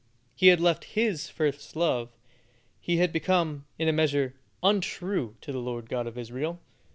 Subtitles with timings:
[0.35, 2.11] He had left His first love;
[2.79, 6.59] he had become, in a measure, untrue to the Lord God of Israel.